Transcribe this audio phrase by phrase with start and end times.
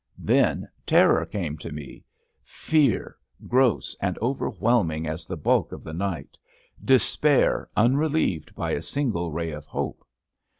[0.17, 2.03] Then Terror came to me—
[2.43, 3.17] Fear,
[3.47, 6.39] gross and overwhelming as the bulk of the night—
[6.83, 10.03] ^Despair unrelieved by a single ray of hope.